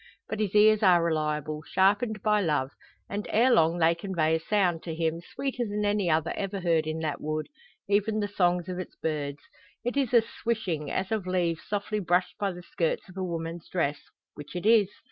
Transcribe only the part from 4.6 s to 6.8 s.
to him sweeter than any other ever